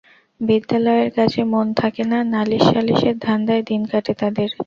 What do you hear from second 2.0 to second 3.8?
না, নালিশ সালিসের ধান্দায়